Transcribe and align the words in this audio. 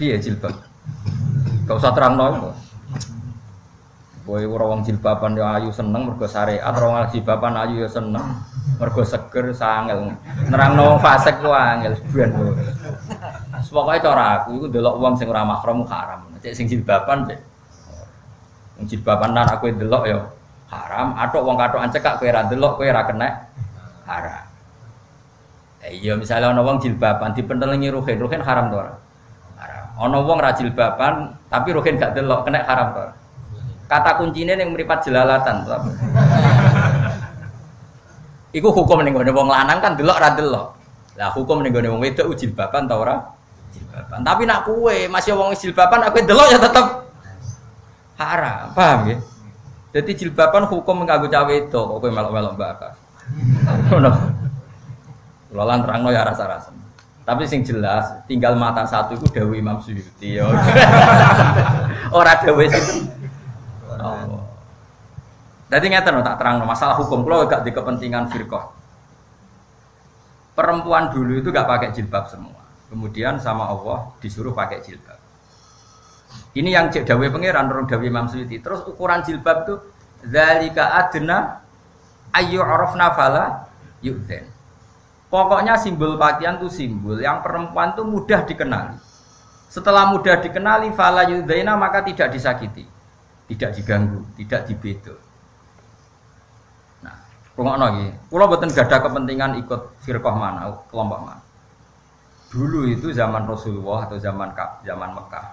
Iya 0.00 0.16
jilbab. 0.16 0.56
Gak 1.68 1.76
usah 1.76 1.92
terang 1.92 2.16
nopo. 2.16 2.56
Boy 4.24 4.48
wong 4.48 4.80
jilbaban 4.80 5.36
ya 5.36 5.60
ayu 5.60 5.68
seneng 5.68 6.08
mergo 6.08 6.24
syariat, 6.24 6.72
wong 6.72 7.04
jilbaban 7.12 7.52
ayu 7.60 7.84
ya 7.84 7.88
seneng 7.88 8.40
mergo 8.80 9.04
seger 9.04 9.52
sangel. 9.52 10.16
Nerangno 10.48 10.96
fasik 11.04 11.44
ku 11.44 11.52
angel 11.52 12.00
ben. 12.16 12.32
Pokoke 13.70 14.00
cara 14.00 14.40
aku 14.40 14.56
iku 14.56 14.66
ndelok 14.72 14.94
wong 14.98 15.14
sing 15.20 15.28
ora 15.28 15.44
mahram 15.44 15.84
haram. 15.84 16.32
Cek 16.40 16.56
sing 16.56 16.64
jilbaban 16.64 17.28
cek. 17.28 17.40
Wong 18.80 18.84
jilbaban 18.88 19.36
lan 19.36 19.52
aku 19.52 19.68
ndelok 19.68 20.08
ya 20.08 20.18
haram, 20.72 21.12
atok 21.18 21.44
wong 21.44 21.60
katokan 21.60 21.92
cekak 21.92 22.16
kowe 22.16 22.28
ora 22.30 22.48
ndelok 22.48 22.72
kowe 22.80 22.86
ora 22.88 23.02
kena 23.04 23.28
haram. 24.08 24.48
Eh, 25.84 25.92
iya 26.00 26.16
misalnya 26.16 26.56
ana 26.56 26.64
wong 26.64 26.80
jilbaban 26.80 27.36
dipentelengi 27.36 27.92
ruhin, 27.92 28.16
ruhin 28.16 28.40
haram 28.40 28.72
to 28.72 28.78
ora? 28.80 28.94
Ana 30.00 30.24
wong 30.24 30.40
ra 30.40 30.56
jilbaban 30.56 31.36
tapi 31.52 31.76
ruhin 31.76 32.00
gak 32.00 32.16
delok 32.16 32.48
kena 32.48 32.64
haram 32.64 32.96
to. 32.96 33.04
Kata 33.84 34.16
kuncinya 34.16 34.56
yang 34.56 34.72
meripat 34.72 35.04
jelalatan. 35.04 35.60
Iku 38.56 38.72
hukum 38.72 39.04
ning 39.04 39.12
gone 39.12 39.28
wong 39.28 39.52
lanang 39.52 39.84
kan 39.84 40.00
delok 40.00 40.16
ra 40.16 40.32
delok. 40.32 40.72
Lah 41.20 41.28
hukum 41.36 41.60
ning 41.60 41.76
gone 41.76 41.92
wong 41.92 42.00
wedok 42.00 42.32
jilbaban 42.32 42.88
ta 42.88 42.96
ora? 42.96 43.20
Jilbaban. 43.76 44.24
Tapi 44.24 44.48
nak 44.48 44.64
kue 44.64 45.04
masih 45.12 45.36
wong 45.36 45.52
jilbaban 45.52 46.00
aku 46.00 46.24
delok 46.24 46.48
ya 46.48 46.56
tetep 46.56 46.86
haram. 48.16 48.72
Paham 48.72 49.04
ya? 49.04 49.20
Jadi 49.90 50.10
jilbaban 50.16 50.70
hukum 50.70 51.02
mengganggu 51.02 51.26
cawe 51.26 51.50
itu 51.50 51.74
kok 51.74 51.98
kowe 51.98 52.10
melok-melok 52.10 52.54
bakas. 52.56 52.94
Ngono. 53.90 54.10
Lolan 55.50 55.82
terangno 55.82 56.14
ya 56.14 56.22
rasa-rasa. 56.22 56.70
Tapi 57.30 57.46
sing 57.46 57.62
jelas 57.62 58.26
tinggal 58.26 58.58
mata 58.58 58.82
satu 58.82 59.14
itu 59.14 59.30
Dewi 59.30 59.62
Imam 59.62 59.78
Suyuti 59.78 60.34
ya. 60.34 60.50
Ora 62.18 62.34
Dewi 62.42 62.66
itu. 62.66 63.06
Oh. 64.02 64.42
Jadi 65.70 65.94
ngeten 65.94 66.26
tak 66.26 66.42
terang 66.42 66.58
masalah 66.66 66.98
hukum 66.98 67.22
kalau 67.22 67.46
gak 67.46 67.62
di 67.62 67.70
kepentingan 67.70 68.26
firqah. 68.34 68.74
Perempuan 70.58 71.14
dulu 71.14 71.38
itu 71.38 71.54
gak 71.54 71.70
pakai 71.70 71.94
jilbab 71.94 72.26
semua. 72.26 72.66
Kemudian 72.90 73.38
sama 73.38 73.70
Allah 73.70 74.10
disuruh 74.18 74.50
pakai 74.50 74.82
jilbab. 74.82 75.22
Ini 76.58 76.74
yang 76.74 76.90
cek 76.90 77.06
dawe 77.06 77.22
pangeran 77.30 77.70
orang 77.70 77.86
dawe 77.86 78.02
Imam 78.02 78.26
Suyuti. 78.26 78.58
Terus 78.58 78.82
ukuran 78.90 79.22
jilbab 79.22 79.70
itu 79.70 79.74
zalika 80.26 80.98
adna 80.98 81.62
ayu 82.34 82.58
arafna 82.58 83.14
fala 83.14 83.70
yu'dzen. 84.02 84.50
Pokoknya 85.30 85.78
simbol 85.78 86.18
pakaian 86.18 86.58
itu 86.58 86.66
simbol 86.66 87.22
yang 87.22 87.38
perempuan 87.38 87.94
itu 87.94 88.02
mudah 88.02 88.42
dikenali. 88.42 88.98
Setelah 89.70 90.10
mudah 90.10 90.42
dikenali 90.42 90.90
fala 90.90 91.22
yudzaina 91.30 91.78
maka 91.78 92.02
tidak 92.02 92.34
disakiti, 92.34 92.82
tidak 93.46 93.70
diganggu, 93.78 94.26
tidak 94.34 94.66
dibedo. 94.66 95.14
Nah, 97.06 97.14
rungokno 97.54 97.86
iki. 97.94 98.06
Kula 98.26 98.50
boten 98.50 98.74
gadah 98.74 98.98
kepentingan 99.06 99.62
ikut 99.62 100.02
firqah 100.02 100.34
mana, 100.34 100.74
kelompok 100.90 101.20
mana. 101.22 101.42
Dulu 102.50 102.90
itu 102.90 103.14
zaman 103.14 103.46
Rasulullah 103.46 104.10
atau 104.10 104.18
zaman 104.18 104.50
zaman 104.82 105.10
Mekah. 105.14 105.46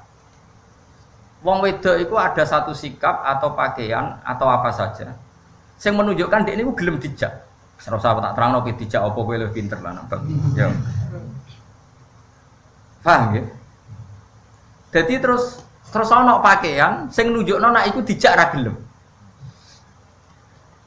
Wong 1.46 1.62
wedok 1.62 2.02
itu 2.02 2.18
ada 2.18 2.42
satu 2.42 2.74
sikap 2.74 3.22
atau 3.22 3.54
pakaian 3.54 4.18
atau 4.26 4.50
apa 4.50 4.74
saja 4.74 5.14
yang 5.86 5.96
menunjukkan 6.02 6.50
dia 6.50 6.58
ini 6.58 6.66
gelem 6.74 6.98
dijak. 6.98 7.47
Serau 7.78 8.02
sahabat 8.02 8.32
tak 8.32 8.34
terang 8.36 8.52
nopo 8.58 8.74
dijak 8.74 9.02
apa 9.06 9.20
kowe 9.22 9.36
lebih 9.38 9.54
pinter 9.54 9.80
lah 9.80 9.94
nambah. 9.96 10.20
Ya. 10.58 10.68
Paham 13.06 13.38
ya? 13.38 13.44
Jadi 14.92 15.14
terus 15.22 15.62
terus 15.94 16.10
ana 16.12 16.42
pakaian 16.42 17.08
sing 17.14 17.32
nunjukno 17.32 17.70
nek 17.70 17.94
iku 17.94 18.02
dijak 18.02 18.34
ra 18.34 18.46
gelem. 18.52 18.76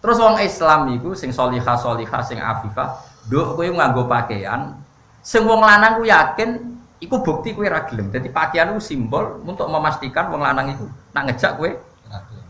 Terus 0.00 0.16
wong 0.16 0.41
Islam 0.41 0.80
iku 0.97 1.12
sing 1.12 1.31
solihah 1.31 1.76
solihah 1.76 2.25
sing 2.25 2.41
afifah, 2.41 3.00
nduk 3.28 3.54
kowe 3.54 3.66
nganggo 3.69 4.09
pakaian 4.09 4.75
sing 5.20 5.44
wong 5.44 5.60
lanang 5.60 6.00
ku 6.00 6.09
yakin 6.09 6.81
iku 6.98 7.20
bukti 7.20 7.53
kowe 7.53 7.69
ra 7.69 7.84
gelem. 7.87 8.09
Dadi 8.09 8.32
pakaian 8.32 8.72
itu 8.75 8.82
simbol 8.93 9.44
untuk 9.44 9.69
memastikan 9.69 10.32
wong 10.32 10.41
lanang 10.43 10.72
iku 10.72 10.88
nak 11.12 11.31
ngejak 11.31 11.54
kowe 11.54 11.70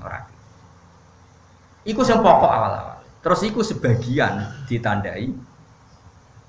ora. 0.01 0.23
Iku 1.85 2.01
sing 2.07 2.23
pokok 2.23 2.51
awal-awal. 2.51 3.00
Terus 3.21 3.41
iku 3.45 3.61
sebagian 3.61 4.65
ditandai 4.65 5.29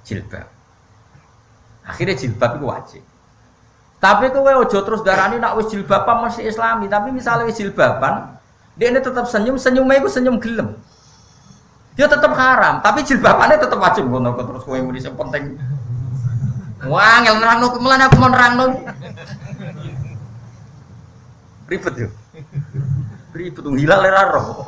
jilbab. 0.07 0.47
Akhirnya 1.83 2.15
jilbab 2.15 2.51
itu 2.57 2.65
wajib. 2.65 3.03
Tapi 4.01 4.33
kowe 4.33 4.65
ojo 4.65 4.79
terus 4.81 5.05
darani 5.05 5.37
nak 5.37 5.61
wis 5.61 5.69
jilbaban 5.69 6.25
masih 6.25 6.49
islami, 6.49 6.89
tapi 6.89 7.13
misalnya 7.13 7.45
wis 7.45 7.59
jilbaban, 7.59 8.33
dia 8.73 8.89
ini 8.89 8.97
tetap 8.97 9.29
senyum, 9.29 9.61
senyumnya 9.61 10.01
itu 10.01 10.09
senyum 10.09 10.41
gelem. 10.41 10.73
Dia 11.93 12.09
tetap 12.09 12.33
haram, 12.33 12.81
tapi 12.81 13.05
jilbabannya 13.05 13.61
tetap 13.61 13.77
wajib 13.77 14.09
ngono 14.09 14.33
terus 14.33 14.65
kowe 14.65 14.79
muni 14.81 14.97
sing 14.97 15.13
penting. 15.13 15.59
Wah, 16.89 17.21
ngel 17.21 17.37
nerangno 17.37 17.77
mulane 17.77 18.09
aku 18.09 18.17
mau. 18.17 18.33
Ribet 21.69 21.93
yo. 21.93 22.09
Ribet 23.31 23.63
tuh 23.63 23.71
hilal 23.79 24.03
era 24.03 24.27
roh. 24.27 24.67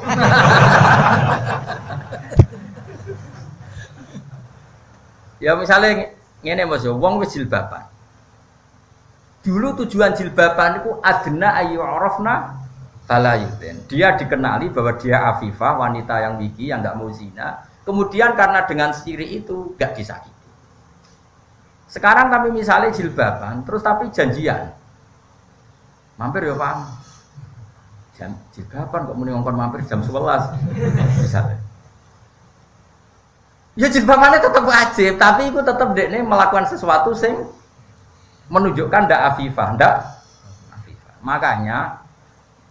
ya 5.43 5.59
misalnya 5.59 6.15
ngene 6.39 6.63
Mas, 6.63 6.87
wong 6.87 7.19
wis 7.19 7.35
jilbaban. 7.35 7.91
Dulu 9.43 9.83
tujuan 9.83 10.15
jilbaban 10.15 10.79
itu 10.79 10.95
adna 11.03 11.59
ayu 11.59 11.83
arafna 11.83 12.63
falayutin. 13.03 13.83
Dia 13.91 14.15
dikenali 14.15 14.71
bahwa 14.71 14.95
dia 14.95 15.35
afifah, 15.35 15.75
wanita 15.83 16.15
yang 16.23 16.39
wiki, 16.39 16.71
yang 16.71 16.79
nggak 16.79 16.95
mau 16.95 17.11
zina. 17.11 17.67
Kemudian 17.83 18.39
karena 18.39 18.63
dengan 18.63 18.95
siri 18.95 19.43
itu 19.43 19.75
gak 19.75 19.99
disakiti. 19.99 20.31
Sekarang 21.91 22.31
kami 22.31 22.55
misalnya 22.55 22.95
jilbaban, 22.95 23.67
terus 23.67 23.83
tapi 23.83 24.07
janjian. 24.07 24.71
Mampir 26.15 26.47
ya 26.47 26.55
Pak, 26.55 27.02
jam 28.23 28.31
jilbaban 28.55 29.11
kok 29.11 29.15
muni 29.19 29.35
ngongkon 29.35 29.59
mampir 29.59 29.83
jam 29.83 29.99
11 29.99 30.15
misalnya 31.19 31.59
ya 33.75 33.91
jilbabannya 33.91 34.39
tetap 34.39 34.63
wajib 34.63 35.19
tapi 35.19 35.51
itu 35.51 35.59
tetap 35.59 35.91
dekne 35.91 36.23
melakukan 36.23 36.71
sesuatu 36.71 37.11
sing 37.11 37.35
menunjukkan 38.51 39.07
ndak 39.07 39.21
afifah 39.33 39.67
ndak 39.75 39.93
afifah. 40.75 41.15
Makanya 41.23 42.03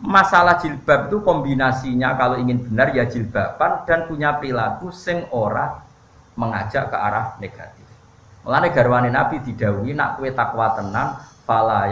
masalah 0.02 0.58
jilbab 0.62 1.08
itu 1.08 1.22
kombinasinya 1.22 2.18
kalau 2.18 2.36
ingin 2.36 2.60
benar 2.60 2.94
ya 2.94 3.06
jilbaban 3.06 3.86
dan 3.86 4.10
punya 4.10 4.36
perilaku 4.36 4.94
sing 4.94 5.24
ora 5.34 5.80
mengajak 6.36 6.90
ke 6.90 6.96
arah 6.96 7.36
negatif. 7.38 7.86
Mulane 8.42 8.74
garwane 8.74 9.10
Nabi 9.10 9.38
didhawuhi 9.42 9.94
nak 9.94 10.18
kue 10.18 10.34
takwa 10.34 10.74
tenan 10.74 11.18
fala 11.46 11.86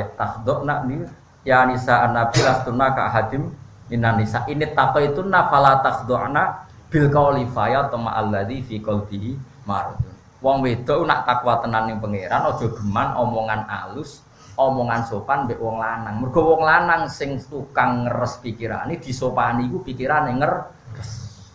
nak 0.67 0.81
nih 0.91 1.07
ya 1.47 1.65
nisa 1.65 2.07
nabi 2.11 2.39
lastuna 2.45 2.93
ka 2.93 3.11
hadim 3.11 3.53
minan 3.89 4.21
nisa. 4.21 4.45
Ini 4.47 4.77
tako 4.77 5.01
itu 5.01 5.21
nafala 5.25 5.81
takdoana 5.81 6.69
bil 6.91 7.07
kauli 7.09 7.47
faya 7.51 7.87
tama 7.87 8.13
alladhi 8.15 8.63
fi 8.67 8.83
qalbihi 8.83 9.65
maradun 9.67 10.11
wong 10.41 10.65
wedok 10.65 11.05
nak 11.05 11.29
takwa 11.29 11.61
tenan 11.61 11.87
ning 11.87 11.97
pangeran 12.01 12.49
aja 12.49 12.67
geman 12.67 13.09
omongan 13.13 13.69
alus 13.69 14.25
omongan 14.57 15.01
sopan 15.09 15.49
mbek 15.49 15.61
wong 15.61 15.81
lanang. 15.81 16.21
Mergo 16.21 16.41
wong 16.57 16.63
lanang 16.65 17.09
sing 17.09 17.41
tukang 17.49 18.05
ngeres 18.05 18.41
pikirane 18.45 19.01
disopani 19.01 19.69
iku 19.69 19.81
pikirane 19.85 20.37
nger 20.37 20.53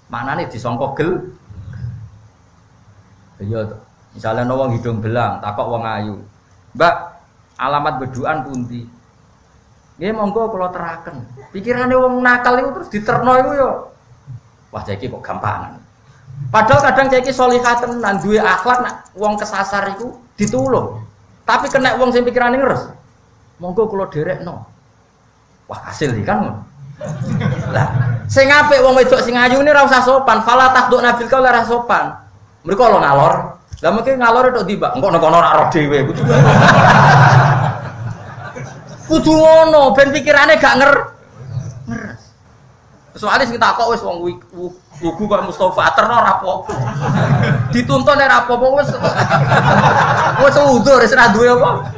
manane 0.09 0.49
disangka 0.49 0.87
gel. 0.97 1.11
Iya 3.41 3.61
misalnya 4.15 4.53
wong 4.53 4.79
hidung 4.79 5.01
belang 5.01 5.41
takok 5.41 5.67
wong 5.69 5.83
ayu. 5.85 6.15
Mbak 6.77 6.95
alamat 7.57 7.93
beduan 8.05 8.41
pundi 8.45 8.85
Nggih 9.95 10.11
monggo 10.11 10.51
kalau 10.51 10.69
teraken. 10.75 11.23
Pikirane 11.55 11.95
wong 11.95 12.19
nakal 12.19 12.59
itu 12.59 12.69
terus 12.75 12.89
diterno 12.91 13.31
yo. 13.39 13.69
Wah 14.75 14.83
saiki 14.83 15.07
kok 15.07 15.23
gampangan. 15.23 15.79
Padahal 16.51 16.83
kadang 16.91 17.07
saiki 17.07 17.31
salihah 17.31 17.79
tenan 17.79 18.19
duwe 18.19 18.43
akhlak 18.43 18.83
nak 18.83 18.95
wong 19.15 19.39
kesasar 19.39 19.87
iku 19.95 20.19
ditulung. 20.35 20.99
Tapi 21.47 21.71
kena 21.71 21.95
wong 21.95 22.11
sing 22.11 22.27
pikirane 22.27 22.59
ngeres. 22.59 22.91
Monggo 23.63 23.87
kula 23.87 24.11
derekno. 24.11 24.67
Wah 25.71 25.79
hasil 25.87 26.11
iki 26.11 26.27
kan. 26.27 26.59
Lah, 27.71 27.87
sing 28.27 28.47
apik 28.47 28.79
wong 28.83 28.95
wedok 28.95 29.19
sing 29.23 29.35
ayu 29.35 29.59
ini 29.59 29.67
ora 29.67 29.83
usah 29.83 29.99
sopan, 29.99 30.39
fala 30.47 30.71
takduk 30.71 31.03
nabil 31.03 31.27
kau 31.27 31.43
ora 31.43 31.63
sopan. 31.67 32.15
Mereka 32.63 32.83
lo 32.87 32.99
ngalor. 33.03 33.33
Lah 33.83 33.91
mungkin 33.91 34.15
ngalor 34.15 34.55
itu 34.55 34.63
tiba, 34.75 34.95
engkau 34.95 35.11
nokono 35.11 35.39
ora 35.39 35.59
roh 35.59 35.67
dhewe. 35.71 36.07
Kudu 39.05 39.31
ngono, 39.37 39.93
ben 39.93 40.09
pikirane 40.09 40.57
gak 40.57 40.75
nger. 40.81 40.93
Ngeres. 41.85 42.21
Soalnya 43.15 43.47
kita 43.47 43.79
kok 43.79 43.95
wis 43.95 44.03
wong 44.03 44.27
wugu 44.99 45.23
kok 45.23 45.47
Mustafa 45.47 45.87
terno 45.95 46.19
ora 46.19 46.35
apa 46.35 46.67
Dituntun 47.71 48.19
ora 48.19 48.43
apa-apa 48.43 48.65
wis 48.75 48.91
wis 50.43 50.55
udur 50.59 50.99
wis 50.99 51.15
ora 51.15 51.31
duwe 51.31 51.47
apa? 51.47 51.95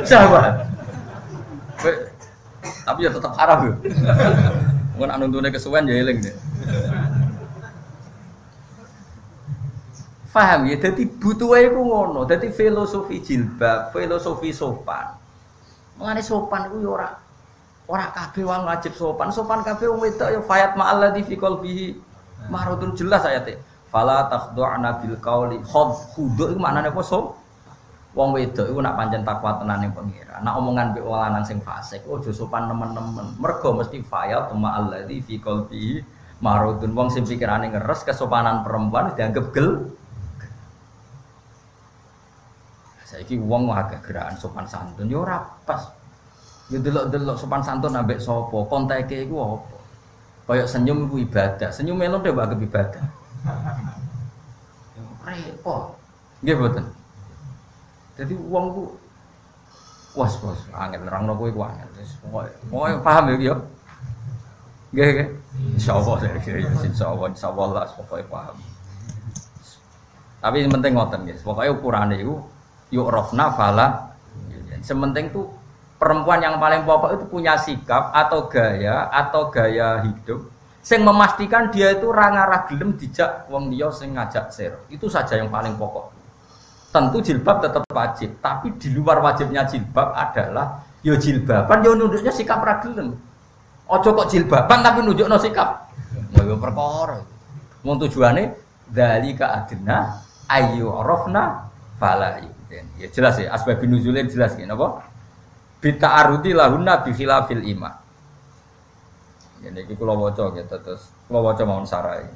Tapi 2.85 2.99
ya 3.01 3.09
tetap 3.09 3.33
haram 3.33 3.59
ya. 3.65 3.73
Mungkin 4.93 5.09
anu 5.09 5.25
tuane 5.33 5.49
kesuwen 5.49 5.89
ya 5.89 6.05
eling 6.05 6.21
deh. 6.21 6.35
Paham 10.37 10.69
ya, 10.69 10.77
jadi 10.77 11.01
butuh 11.17 11.49
ku 11.73 11.81
ngono, 11.81 12.29
jadi 12.29 12.53
filosofi 12.53 13.25
jilbab, 13.25 13.89
filosofi 13.89 14.53
sopan. 14.53 15.17
Mengenai 15.97 16.21
sopan 16.21 16.69
itu 16.69 16.85
ya 16.85 16.89
ora 16.93 17.09
ora 17.87 18.05
kabeh 18.13 18.43
wong 18.45 18.67
wajib 18.67 18.93
sopan, 18.93 19.33
sopan 19.33 19.65
kabeh 19.65 19.89
wong 19.89 20.03
wedok 20.03 20.29
ya 20.29 20.39
fayat 20.43 20.77
ma'alladzi 20.77 21.25
fi 21.25 21.35
qalbihi 21.39 21.85
marudun 22.53 22.93
jelas 22.93 23.25
ayate. 23.25 23.57
Fala 23.87 24.27
takhdu'na 24.27 24.99
bil 24.99 25.15
qauli 25.17 25.57
khud 25.63 25.89
khudu 26.13 26.53
iku 26.53 26.59
maknane 26.59 26.91
apa 26.91 27.01
so? 27.01 27.33
Wong 28.13 28.35
wedok 28.35 28.67
iku 28.69 28.79
nak 28.83 28.99
pancen 28.99 29.23
takwa 29.23 29.57
tenan 29.57 29.81
ning 29.81 29.91
pengira. 29.95 30.37
Nak 30.43 30.53
omongan 30.59 30.93
mbek 30.93 31.05
lanang 31.07 31.45
sing 31.47 31.63
fasik, 31.63 32.03
ojo 32.05 32.29
sopan 32.29 32.67
nemen-nemen. 32.67 33.39
Mergo 33.39 33.73
mesti 33.73 34.03
fayat 34.03 34.51
ma'alladzi 34.53 35.23
fi 35.23 35.39
qalbihi 35.39 36.17
marudun 36.43 36.93
wong 36.93 37.09
sing 37.09 37.25
pikirane 37.25 37.73
ngeres 37.73 38.05
kesopanan 38.05 38.61
perempuan 38.61 39.09
dianggap 39.17 39.49
gel 39.55 39.89
Saiki 43.07 43.39
wong 43.39 43.71
agak 43.71 44.03
gerakan 44.03 44.35
sopan 44.35 44.67
santun 44.67 45.07
yo 45.07 45.23
ora 45.23 45.39
pas. 45.63 45.79
Yo 46.67 46.83
delok-delok 46.83 47.39
sopan 47.39 47.63
santun 47.63 47.95
ambek 47.95 48.19
sapa, 48.19 48.67
konteke 48.67 49.23
iku 49.23 49.55
apa? 49.55 49.77
Kayak 50.51 50.67
senyum 50.67 51.07
iku 51.07 51.15
ibadah. 51.23 51.71
Senyum 51.71 51.95
melu 51.95 52.19
deh 52.19 52.35
mbak 52.35 52.59
ibadah. 52.59 53.03
Repot. 55.23 55.95
Nggih 56.43 56.55
mboten. 56.59 56.85
Jadi 58.19 58.33
wong 58.35 58.65
ku 58.75 58.83
was 60.19 60.35
was 60.43 60.59
angin 60.75 61.07
nerangno 61.07 61.31
kowe 61.39 61.47
ku 61.47 61.63
angin. 61.63 61.87
Wis 61.95 62.11
pokoke 62.19 62.99
paham 63.07 63.31
ya 63.31 63.55
yo. 63.55 63.55
Nggih 64.91 65.07
nggih. 65.15 65.27
Insyaallah 65.79 66.27
insyaallah 66.91 67.27
insyaallah 67.31 67.87
pokoke 67.95 68.27
paham. 68.27 68.59
Tapi 70.43 70.63
yang 70.63 70.75
penting 70.75 70.91
ngoten 70.93 71.23
guys, 71.23 71.41
pokoknya 71.41 71.71
ukurannya 71.71 72.17
itu 72.19 72.35
yuk 72.93 73.07
rofna 73.07 73.51
fala. 73.53 74.15
Sementing 74.81 75.33
tuh 75.33 75.49
perempuan 75.97 76.39
yang 76.39 76.61
paling 76.61 76.85
pokok 76.85 77.17
itu 77.17 77.25
punya 77.27 77.57
sikap 77.57 78.13
atau 78.13 78.45
gaya 78.45 79.09
atau 79.09 79.49
gaya 79.49 80.05
hidup 80.05 80.45
sing 80.85 81.03
memastikan 81.03 81.67
dia 81.67 81.91
itu 81.91 82.07
ranga 82.13 82.47
gelem 82.71 82.95
dijak 82.95 83.49
wong 83.51 83.67
dia 83.73 83.91
sing 83.91 84.15
ngajak 84.15 84.47
ser 84.53 84.73
itu 84.87 85.11
saja 85.11 85.35
yang 85.35 85.51
paling 85.51 85.75
pokok. 85.75 86.15
Tentu 86.93 87.19
jilbab 87.19 87.59
tetap 87.59 87.83
wajib 87.91 88.39
tapi 88.39 88.71
di 88.79 88.95
luar 88.95 89.19
wajibnya 89.19 89.67
jilbab 89.67 90.15
adalah 90.15 90.87
yo 91.03 91.19
jilbaban 91.19 91.83
yo 91.83 91.91
nunjuknya 91.93 92.31
sikap 92.31 92.63
ragilem 92.63 93.13
ojo 93.87 94.09
kok 94.11 94.27
jilbaban 94.31 94.79
tapi 94.83 94.99
nunjuk 95.03 95.27
no 95.27 95.37
sikap 95.39 95.87
yo 96.35 96.55
perkara 96.59 97.21
mau 97.83 97.95
tujuannya 97.95 98.55
dari 98.87 99.35
ke 99.35 99.45
adina 99.45 100.23
ayu 100.47 100.87
rofna 100.89 101.67
fala 101.99 102.39
Ya 102.67 103.07
jelas 103.07 103.39
ya, 103.39 103.55
asbab 103.55 103.79
nuzulnya 103.87 104.27
jelas 104.27 104.59
ya, 104.59 104.67
apa? 104.67 105.07
Bita 105.79 106.09
aruti 106.11 106.51
lahunna 106.51 106.99
bi 107.05 107.15
khilafil 107.15 107.63
ima. 107.63 107.95
Ini 109.63 109.87
kita 109.87 109.97
kula 109.97 110.13
waca 110.13 110.53
gitu 110.53 110.77
terus 110.83 111.09
kula 111.31 111.39
waca 111.41 111.63
mawon 111.63 111.87
sarai. 111.87 112.27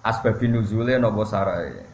Asbab 0.00 0.40
nuzulnya 0.40 0.96
napa 0.96 1.22
sarai. 1.28 1.84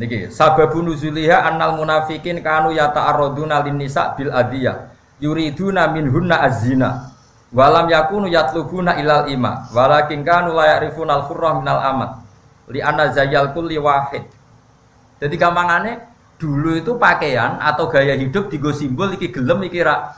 Niki 0.00 0.32
sababu 0.32 0.80
nuzuliha 0.82 1.44
annal 1.44 1.76
munafikin 1.76 2.40
kanu 2.40 2.72
yata'arraduna 2.72 3.60
lin 3.62 3.76
nisa 3.76 4.16
bil 4.16 4.32
adiyah 4.32 4.88
yuriduna 5.20 5.92
minhunna 5.92 6.40
azina 6.42 7.12
walam 7.52 7.86
yakunu 7.92 8.26
yatlubuna 8.26 8.96
ilal 8.96 9.28
ima 9.28 9.68
walakin 9.70 10.24
kanu 10.24 10.56
la 10.56 10.74
ya'rifuna 10.74 11.22
al-khurra 11.22 11.60
minal 11.60 11.78
amat 11.78 12.21
li 12.72 12.80
anna 12.80 13.12
zayal 13.12 13.52
kulli 13.52 13.76
wahid. 13.76 14.24
Jadi 15.20 15.34
gampangannya 15.38 16.02
dulu 16.40 16.74
itu 16.74 16.98
pakaian 16.98 17.60
atau 17.62 17.86
gaya 17.86 18.18
hidup 18.18 18.50
digo 18.50 18.74
simbol 18.74 19.12
iki 19.14 19.30
gelem 19.30 19.62
iki 19.68 19.84
ra 19.84 20.16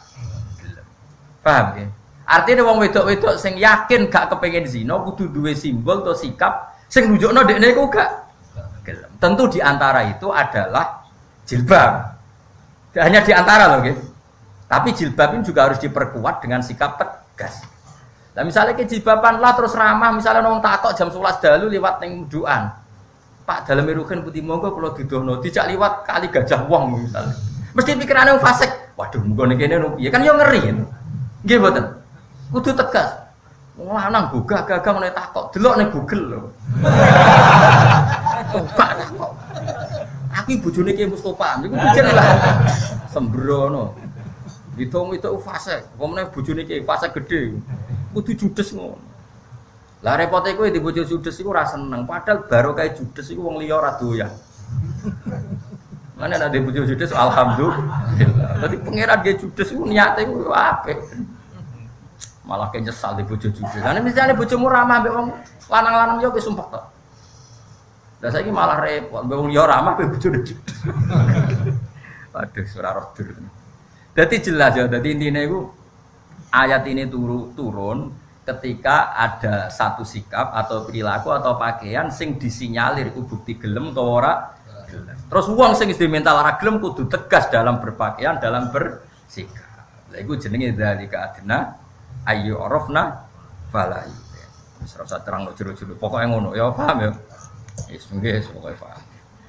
paham 1.44 1.66
ya? 1.76 1.86
Artinya 2.24 2.64
wong 2.64 2.80
wedok-wedok 2.80 3.36
sing 3.36 3.60
yakin 3.60 4.08
gak 4.08 4.32
kepengen 4.32 4.64
zina 4.64 4.96
kudu 5.04 5.28
duwe 5.28 5.52
simbol 5.52 6.00
atau 6.00 6.16
sikap 6.16 6.72
sing 6.88 7.12
nunjukno 7.12 7.44
dekne 7.44 7.76
iku 7.76 7.92
gak 7.92 8.08
gelem. 8.86 9.10
Tentu 9.20 9.44
di 9.52 9.60
antara 9.60 10.08
itu 10.08 10.32
adalah 10.32 11.04
jilbab. 11.44 12.16
Hanya 12.96 13.20
di 13.20 13.34
antara 13.34 13.76
loh 13.76 13.84
gitu 13.84 14.14
tapi 14.74 14.90
jilbab 14.96 15.36
ini 15.36 15.46
juga 15.46 15.70
harus 15.70 15.78
diperkuat 15.78 16.42
dengan 16.42 16.58
sikap 16.64 16.96
tegas 16.96 17.62
Nah 18.34 18.42
misalnya 18.42 18.74
kejibapan 18.74 19.38
lah 19.38 19.54
terus 19.54 19.78
ramah, 19.78 20.10
misalnya 20.10 20.42
nong 20.42 20.58
takok 20.58 20.90
jam 20.98 21.06
11 21.06 21.38
dalu 21.38 21.66
lewat 21.70 22.02
neng 22.02 22.26
duaan. 22.26 22.74
Pak 23.46 23.70
dalam 23.70 23.86
merukan 23.86 24.26
putih 24.26 24.42
monggo 24.42 24.74
kalau 24.74 24.90
didono, 24.90 25.38
tidak 25.38 25.70
lewat 25.70 26.02
kali 26.02 26.26
gajah 26.26 26.66
wong 26.66 26.98
misalnya. 26.98 27.34
Mesti 27.78 27.94
pikirannya 27.94 28.42
fasik. 28.42 28.70
Waduh, 28.98 29.22
monggo 29.22 29.46
nih 29.46 29.56
kene 29.58 29.76
ya 30.02 30.10
kan 30.10 30.26
yo 30.26 30.34
ngeri 30.34 30.60
kan. 30.66 30.78
Mboten. 31.46 31.84
Kudu 32.50 32.70
tegas. 32.74 33.10
Lanang 33.74 34.30
gugah 34.30 34.62
gagah 34.66 34.92
meneh 34.94 35.10
takok, 35.10 35.50
delok 35.50 35.74
ning 35.78 35.90
Google 35.90 36.22
lho. 36.30 36.40
Coba 38.54 38.86
takok. 38.98 39.30
Aku 40.34 40.58
bojone 40.62 40.94
Ki 40.94 41.06
Mustofa, 41.06 41.58
niku 41.62 41.74
pikir 41.78 42.06
lah. 42.10 42.26
Sembrono. 43.10 43.94
Ditung 44.74 45.14
itu 45.14 45.30
fase, 45.42 45.86
pemenang 45.98 46.30
bojone 46.30 46.62
Ki 46.66 46.82
fase 46.86 47.10
gede 47.10 47.54
kudu 48.14 48.32
judes 48.38 48.70
ngono. 48.70 48.96
Lah 50.04 50.20
repote 50.20 50.52
kowe 50.54 50.68
di 50.68 50.78
bojo 50.78 51.02
judes 51.02 51.34
iku 51.40 51.50
ora 51.50 51.64
seneng, 51.64 52.04
padahal 52.04 52.44
baru 52.44 52.70
kayak 52.76 53.00
judes 53.00 53.26
iku 53.32 53.48
wong 53.48 53.56
liya 53.58 53.80
ora 53.80 53.96
doyan. 53.96 54.28
Mana 56.20 56.38
ada 56.38 56.52
bojo 56.60 56.84
judes 56.84 57.10
alhamdulillah. 57.10 58.60
Tadi 58.62 58.76
pangeran 58.84 59.18
ge 59.24 59.32
judes 59.40 59.68
iku 59.72 59.82
niate 59.88 60.28
iku 60.28 60.52
apik. 60.52 60.98
Malah 62.44 62.68
kayak 62.68 62.92
nyesal 62.92 63.16
di 63.16 63.24
bojo 63.24 63.48
judes. 63.48 63.80
Karena 63.80 64.04
misalnya 64.04 64.36
bojomu 64.36 64.68
ramah 64.68 65.00
mbek 65.00 65.12
wong 65.16 65.28
lanang-lanang 65.72 66.20
yo 66.20 66.28
wis 66.36 66.44
sumpah 66.44 66.66
tok. 66.68 66.84
Lah 68.20 68.28
saiki 68.28 68.52
malah 68.52 68.78
repot, 68.84 69.24
mbek 69.24 69.36
wong 69.40 69.48
liya 69.50 69.64
ramah 69.64 69.96
mbek 69.96 70.06
bojo 70.14 70.28
judes. 70.44 70.78
Waduh, 72.34 72.66
ora 72.82 72.90
roh 72.98 73.06
Jadi 74.14 74.34
jelas 74.42 74.74
ya, 74.74 74.86
jadi 74.86 75.08
intinya 75.10 75.42
itu 75.42 75.70
ayat 76.54 76.86
ini 76.86 77.10
turu, 77.10 77.50
turun 77.58 78.14
ketika 78.46 79.16
ada 79.18 79.66
satu 79.72 80.06
sikap 80.06 80.54
atau 80.54 80.86
perilaku 80.86 81.34
atau 81.34 81.58
pakaian 81.58 82.12
sing 82.14 82.38
disinyalir 82.38 83.10
itu 83.10 83.26
bukti 83.26 83.58
gelem 83.58 83.90
atau 83.90 84.22
ora 84.22 84.54
gelem. 84.86 85.16
Terus 85.26 85.50
uang 85.50 85.72
sing 85.74 85.90
diminta 85.90 86.30
lara 86.30 86.54
gelem 86.60 86.78
kudu 86.78 87.10
tegas 87.10 87.50
dalam 87.50 87.82
berpakaian, 87.82 88.38
dalam 88.38 88.70
bersikap. 88.70 89.88
Lha 90.14 90.22
iku 90.22 90.38
jenenge 90.38 90.76
dzalika 90.78 91.32
adna 91.32 91.74
ayu 92.30 92.60
arafna 92.62 93.26
fala. 93.74 94.06
Wis 94.78 94.94
ora 94.94 95.18
terang 95.18 95.48
jero-jero. 95.56 95.98
Pokoke 95.98 96.28
ngono 96.28 96.54
ya 96.54 96.70
paham 96.70 96.96
ya. 97.00 97.10
Wis 97.90 98.06
nggih 98.12 98.44
pokoke 98.54 98.76
paham. 98.78 99.02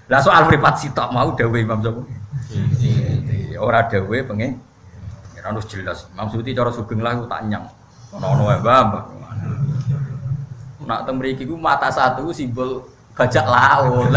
Lah 0.10 0.22
soal 0.24 0.48
mripat 0.48 0.80
sitok 0.82 1.12
mau 1.12 1.36
dawuh 1.36 1.60
Imam 1.60 1.84
Syafi'i. 1.84 3.60
Ora 3.60 3.86
dawuh 3.92 4.24
pengen 4.24 4.58
harus 5.46 5.66
jelas. 5.70 6.10
Maksudnya 6.18 6.58
cara 6.58 6.70
sugeng 6.74 7.00
lah 7.06 7.22
tak 7.30 7.46
nyang. 7.46 7.66
Ono-ono 8.18 8.44
wae 8.50 8.58
mbah. 8.60 9.06
Nak 10.86 11.00
teng 11.10 11.18
mriki 11.18 11.46
ku 11.46 11.58
mata 11.58 11.90
satu 11.90 12.30
simbol 12.34 12.86
bajak 13.14 13.46
laut. 13.46 14.10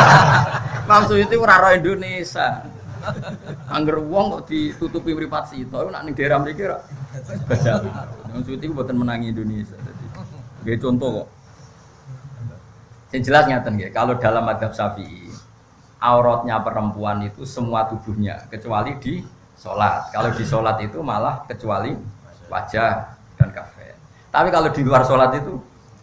Maksud 0.90 1.16
itu 1.20 1.34
ora 1.40 1.72
Indonesia. 1.76 2.64
Angger 3.68 4.00
wong 4.00 4.40
kok 4.40 4.42
ditutupi 4.48 5.12
mripat 5.12 5.52
sito 5.52 5.76
nak 5.92 6.08
ning 6.08 6.16
daerah 6.16 6.40
mriki 6.40 6.64
ora 6.64 6.80
bajak 7.48 7.84
laut. 7.84 8.20
Maksud 8.32 8.60
itu 8.60 8.72
buatan 8.72 8.96
menangi 8.96 9.32
Indonesia. 9.32 9.76
Jadi, 10.64 10.80
contoh 10.80 11.08
kok. 11.22 11.28
Yang 13.12 13.30
jelas 13.30 13.44
nyata 13.46 13.68
nggih, 13.70 13.92
kalau 13.94 14.18
dalam 14.18 14.42
madhab 14.42 14.74
Syafi'i 14.74 15.30
auratnya 16.02 16.58
perempuan 16.60 17.22
itu 17.24 17.46
semua 17.48 17.86
tubuhnya 17.86 18.44
kecuali 18.50 18.98
di 18.98 19.22
sholat. 19.64 20.12
Kalau 20.12 20.28
di 20.36 20.44
sholat 20.44 20.76
itu 20.84 21.00
malah 21.00 21.40
kecuali 21.48 21.96
wajah 22.52 23.16
dan 23.40 23.48
kafe. 23.48 23.96
Tapi 24.28 24.48
kalau 24.52 24.68
di 24.68 24.82
luar 24.84 25.08
sholat 25.08 25.32
itu 25.40 25.56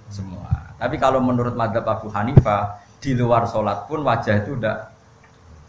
semua. 0.10 0.74
Tapi 0.82 0.98
kalau 0.98 1.22
menurut 1.22 1.53
madhab 1.53 1.86
Abu 1.86 2.10
Hanifah 2.10 2.82
di 2.98 3.13
luar 3.13 3.46
sholat 3.46 3.86
pun 3.86 4.01
wajah 4.01 4.41
itu 4.41 4.58
udah 4.58 4.89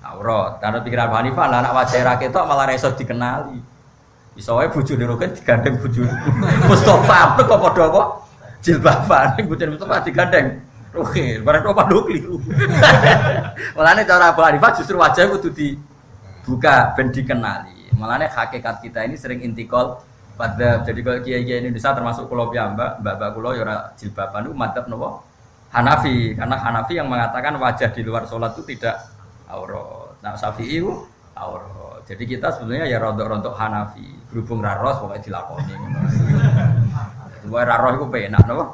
aurat. 0.08 0.56
Karena 0.64 0.80
pikiran 0.80 1.12
Abu 1.12 1.16
Hanifah 1.20 1.44
anak 1.52 1.72
wajah 1.76 2.00
rakyat 2.16 2.32
itu 2.32 2.40
malah 2.40 2.64
resot 2.64 2.96
dikenali. 2.96 3.60
Wae 4.32 4.68
bojone 4.72 5.04
roken 5.04 5.36
digandeng 5.36 5.76
bojone. 5.76 6.08
Mustofa 6.72 7.36
apa 7.36 7.44
kok 7.44 7.60
padha 7.60 7.84
kok 7.92 8.06
jilbaban 8.64 9.44
bojone 9.44 9.76
Mustofa 9.76 10.00
digandeng 10.00 10.64
Oke, 10.92 11.40
barang 11.40 11.72
apa 11.72 11.88
do 11.88 12.04
keliru. 12.04 12.36
Mulane 13.76 14.04
cara 14.04 14.28
Abu 14.28 14.44
Hanifah 14.44 14.76
justru 14.76 15.00
wajah 15.00 15.24
kudu 15.24 15.48
dibuka 15.48 16.92
ben 16.92 17.08
dikenali. 17.08 17.81
Mulane 17.96 18.26
hakikat 18.28 18.80
kita 18.82 19.04
ini 19.04 19.16
sering 19.16 19.44
intikal 19.44 20.00
pada 20.34 20.80
jadi 20.82 21.00
kalau 21.04 21.20
kiai 21.20 21.44
kiai 21.44 21.60
Indonesia 21.60 21.92
termasuk 21.92 22.24
pulau 22.26 22.48
piyambak, 22.48 23.04
mbak 23.04 23.14
mbak 23.20 23.30
pulau 23.36 23.52
yora 23.52 23.92
jilbaban 24.00 24.48
itu 24.48 24.54
mantap 24.56 24.88
nopo 24.88 25.22
Hanafi 25.72 26.36
karena 26.36 26.56
Hanafi 26.60 27.00
yang 27.00 27.08
mengatakan 27.08 27.56
wajah 27.56 27.88
di 27.96 28.04
luar 28.04 28.28
sholat 28.28 28.52
itu 28.56 28.76
tidak 28.76 29.08
aurat. 29.48 30.12
Nah 30.20 30.36
Syafi'i 30.36 30.84
itu 30.84 30.92
aurat. 31.32 32.04
Jadi 32.04 32.28
kita 32.28 32.52
sebenarnya 32.52 32.92
ya 32.92 33.00
rontok-rontok 33.00 33.56
Hanafi. 33.56 34.04
Berhubung 34.28 34.60
raros 34.60 35.00
pokoknya 35.00 35.24
dilakoni. 35.24 35.72
Dua 37.48 37.60
raros 37.64 37.92
itu 37.96 38.06
penak 38.12 38.44
nopo. 38.44 38.64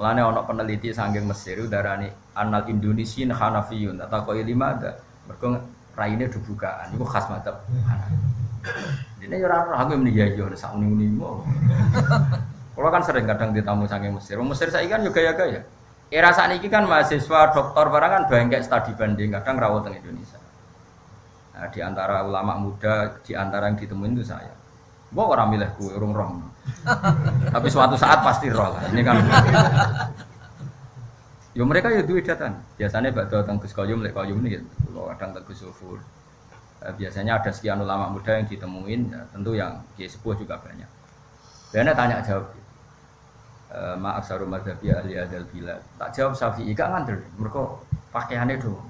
Mulane 0.00 0.20
ono 0.24 0.40
peneliti 0.46 0.88
sanggeng 0.94 1.28
Mesir 1.28 1.58
darani 1.68 2.08
anal 2.32 2.64
Indonesian 2.70 3.34
Hanafiyun 3.34 3.98
atau 3.98 4.24
koi 4.24 4.46
lima 4.46 4.78
ada. 4.78 5.02
Mereka 5.26 5.58
raine 5.98 6.30
dibukaan 6.30 6.94
itu 6.94 7.02
khas 7.02 7.26
mantap 7.26 7.66
Hanafi. 7.66 8.14
Ini 9.18 9.34
ya 9.42 9.50
ora 9.50 9.82
aku 9.82 9.98
muni 9.98 10.14
ya 10.14 10.30
yo 10.30 10.46
sak 10.54 10.78
muni 10.78 11.10
mau. 11.10 11.42
Kalau 12.78 12.90
kan 12.94 13.02
sering 13.02 13.26
kadang 13.26 13.50
ditamu 13.50 13.90
sanggeng 13.90 14.14
Mesir. 14.14 14.38
Mesir 14.38 14.70
saya 14.70 14.86
kan 14.86 15.02
juga 15.02 15.18
ya 15.18 15.34
gaya. 15.34 15.66
Era 16.08 16.30
saat 16.30 16.54
ini 16.54 16.70
kan 16.70 16.86
mahasiswa 16.86 17.50
doktor 17.50 17.90
barang 17.90 18.10
kan 18.14 18.22
banyak 18.30 18.62
studi 18.62 18.94
banding 18.94 19.34
kadang 19.34 19.58
rawat 19.58 19.90
di 19.90 19.98
Indonesia. 19.98 20.38
Nah, 21.58 21.66
di 21.74 21.82
antara 21.82 22.22
ulama 22.22 22.54
muda, 22.54 23.18
di 23.26 23.34
antara 23.34 23.66
yang 23.66 23.74
ditemuin 23.74 24.14
itu 24.14 24.30
saya. 24.30 24.54
Gua 25.10 25.34
orang 25.34 25.58
milih 25.58 25.68
gue, 25.74 25.98
rom. 25.98 26.38
Tapi 27.50 27.66
suatu 27.66 27.98
saat 27.98 28.22
pasti 28.22 28.46
roh 28.46 28.70
lah. 28.70 28.86
Ini 28.94 29.02
kan. 29.02 29.16
Yo 31.58 31.66
mereka 31.66 31.90
ya 31.90 32.06
duit 32.06 32.22
datang. 32.22 32.54
Biasanya 32.78 33.10
bak 33.10 33.34
datang 33.34 33.58
Gus 33.58 33.74
Koyum, 33.74 33.98
lek 33.98 34.14
Koyum 34.14 34.46
ini, 34.46 34.62
kalau 34.62 35.10
kadang 35.10 35.34
ke 35.34 35.50
Gus 35.50 35.66
Sufur. 35.66 35.98
Eh, 36.86 36.94
biasanya 36.94 37.42
ada 37.42 37.50
sekian 37.50 37.82
ulama 37.82 38.14
muda 38.14 38.38
yang 38.38 38.46
ditemuin, 38.46 39.10
ya, 39.10 39.26
tentu 39.34 39.58
yang 39.58 39.82
di 39.98 40.06
sepuh 40.06 40.38
juga 40.38 40.54
banyak. 40.62 40.86
Dan 41.74 41.90
tanya 41.98 42.22
jawab. 42.22 42.54
E, 43.68 43.78
maaf 44.00 44.24
saru 44.24 44.46
madhabi 44.46 44.88
ahli 44.88 45.18
adal 45.18 45.44
bila. 45.50 45.76
Tak 45.98 46.14
jawab 46.14 46.32
Syafi'i 46.38 46.72
gak 46.72 46.88
ngandel. 46.88 47.20
Mereka 47.36 47.60
pakaiannya 48.14 48.56
dong. 48.62 48.80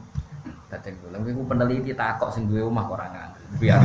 Dateng 0.71 0.95
dulu. 1.03 1.19
Lalu 1.19 1.43
peneliti 1.49 1.91
takok 1.97 2.31
sing 2.31 2.47
duwe 2.47 2.63
omah 2.63 2.87
kok 2.87 2.95
ora 3.01 3.07
ngandel. 3.11 3.45
Biar. 3.59 3.81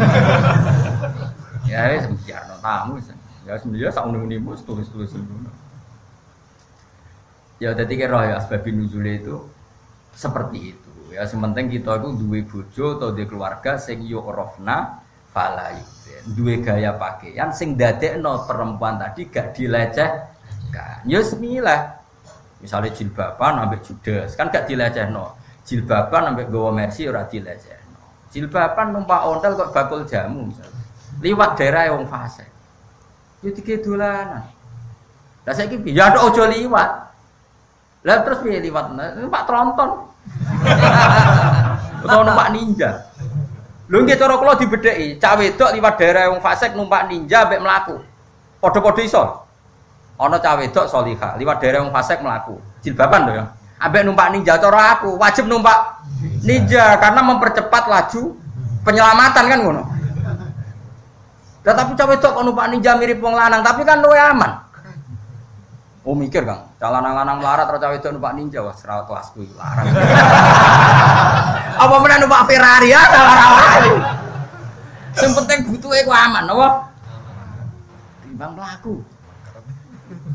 ya 1.72 1.80
wis 1.98 2.06
biar 2.28 2.46
no 2.46 2.62
tamu. 2.62 3.02
Ya 3.48 3.58
sebenarnya 3.58 3.90
sak 3.90 4.06
mus 4.14 4.62
tulis-tulis 4.62 5.10
dulu. 5.18 5.50
Ya 7.64 7.72
dadi 7.72 7.96
kira 7.96 8.28
ya 8.28 8.44
sebab 8.44 8.68
nuzul 8.76 9.08
itu 9.08 9.40
seperti 10.12 10.76
itu. 10.76 10.92
Ya 11.16 11.24
sementing 11.24 11.72
kita 11.72 11.96
itu 12.04 12.12
duwe 12.20 12.44
bojo 12.44 13.00
atau 13.00 13.16
duwe 13.16 13.24
keluarga 13.24 13.80
sing 13.80 14.04
yo 14.04 14.20
rofna 14.20 15.00
falayu. 15.32 15.88
Duwe 16.36 16.60
gaya 16.60 16.92
pakaian 17.00 17.56
sing 17.56 17.80
dadekno 17.80 18.44
perempuan 18.44 19.00
tadi 19.00 19.32
gak 19.32 19.56
dileceh 19.56 20.12
kan. 20.76 21.08
Ya. 21.08 21.24
Misalnya 22.64 22.96
jilbaban 22.96 23.60
ambek 23.60 23.84
judes, 23.84 24.36
kan 24.36 24.52
gak 24.52 24.68
dilecehno. 24.68 25.36
Jilbaban 25.64 26.36
ambek 26.36 26.52
gawa 26.52 26.76
mercy 26.76 27.08
ora 27.08 27.24
dilecehno. 27.28 28.28
Jilbaban 28.32 28.92
numpak 28.92 29.24
ontel 29.24 29.56
kok 29.56 29.72
bakul 29.72 30.04
jamu 30.04 30.52
misalnya. 30.52 30.84
Liwat 31.24 31.56
daerah 31.56 31.96
wong 31.96 32.12
fase. 32.12 32.44
Yo 33.40 33.56
dike 33.56 33.80
dolanan. 33.80 34.52
Lah 35.44 35.54
saiki 35.56 35.80
piye? 35.80 35.96
Ya 35.96 36.12
ojo 36.12 36.44
liwat. 36.48 37.13
Lah 38.04 38.20
terus 38.28 38.44
piye 38.44 38.60
liwat? 38.60 38.92
Numpak 39.20 39.44
tronton. 39.48 40.12
Utawa 42.04 42.22
numpak 42.28 42.52
ninja. 42.52 43.08
Lho 43.88 44.04
nggih 44.04 44.16
cara 44.20 44.36
kula 44.40 44.56
dibedheki, 44.60 45.20
cah 45.20 45.36
wedok 45.36 45.72
liwat 45.76 45.96
daerah 46.00 46.32
wong 46.32 46.40
fasik 46.44 46.76
numpak 46.76 47.08
ninja 47.08 47.48
ambek 47.48 47.60
mlaku. 47.64 48.00
Padha-padha 48.64 49.02
iso. 49.04 49.24
Ana 50.20 50.40
cah 50.40 50.56
wedok 50.56 50.88
salihah, 50.88 51.36
liwat 51.36 51.60
daerah 51.60 51.84
wong 51.84 51.92
fasik 51.92 52.24
mlaku. 52.24 52.60
Jilbaban 52.84 53.28
lho 53.28 53.34
ya. 53.40 53.46
Ambek 53.84 54.04
numpak 54.08 54.32
ninja 54.32 54.56
cara 54.56 55.00
aku, 55.00 55.20
wajib 55.20 55.52
numpak 55.52 56.00
ninja 56.44 56.96
karena 57.00 57.22
mempercepat 57.24 57.84
laju 57.92 58.40
penyelamatan 58.88 59.44
kan 59.52 59.60
ngono. 59.60 59.84
Lah 61.64 61.74
tapi 61.76 61.92
cah 61.96 62.08
wedok 62.08 62.32
kok 62.40 62.44
numpak 62.44 62.68
ninja 62.72 62.96
mirip 62.96 63.20
wong 63.20 63.36
lanang, 63.36 63.64
tapi 63.64 63.84
kan 63.84 64.00
luwe 64.00 64.20
aman. 64.20 64.63
Oh 66.04 66.12
mikir 66.12 66.44
Kang, 66.44 66.68
lanang-lanang 66.84 67.40
melarat 67.40 67.64
terus 67.64 67.80
cah 67.80 67.90
wedok 67.96 68.12
numpak 68.12 68.36
ninja 68.36 68.60
wah 68.60 68.76
serawat 68.76 69.08
kelasku 69.08 69.48
larang. 69.56 69.88
Apa 71.84 71.96
meneh 72.04 72.18
numpak 72.20 72.44
Ferrari 72.44 72.92
ya. 72.92 73.04
Sing 75.16 75.32
penting 75.32 75.64
butuhe 75.64 76.04
ku 76.04 76.12
aman 76.12 76.44
apa? 76.52 76.92
Timbang 78.20 78.52
pelaku. 78.52 79.00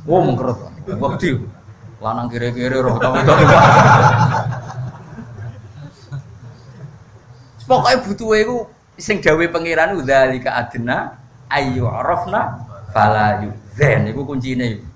Oh 0.08 0.20
mengkerut. 0.24 0.56
Wedi. 0.88 1.36
Lanang 2.00 2.32
kiri-kiri 2.32 2.78
roh 2.80 2.96
tau 2.96 3.12
itu. 3.20 3.34
Pokoknya 7.68 8.00
butuh 8.08 8.32
itu 8.40 8.56
sing 8.96 9.20
dawe 9.20 9.44
pangeran 9.52 10.00
udzalika 10.00 10.56
adna 10.64 11.12
ayu 11.52 11.84
arafna 11.84 12.64
fala 12.96 13.44
yudzan 13.44 14.08
iku 14.08 14.24
kuncine 14.24 14.87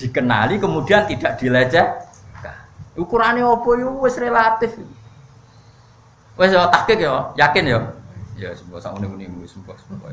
dikenali 0.00 0.56
kemudian 0.56 1.04
tidak 1.04 1.36
dileceh. 1.36 1.86
Ukurannya 2.96 3.44
opo 3.44 3.76
yo? 3.76 4.00
Wis 4.00 4.16
relatif. 4.16 4.80
Wis 6.40 6.50
yo 6.50 6.64
tahqiq 6.72 7.04
yo 7.04 7.36
yakin 7.36 7.64
yo? 7.68 7.80
Ya 8.40 8.56
sebuah 8.56 8.80
sak 8.80 8.96
wis 8.96 9.52
sebuah 9.52 9.76
sebuah 9.76 10.10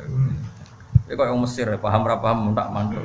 ya 1.08 1.16
kok 1.16 1.24
yang 1.24 1.40
Mesir 1.40 1.68
paham 1.80 2.04
paham 2.04 2.52
tak 2.52 2.68
mandul 2.68 3.04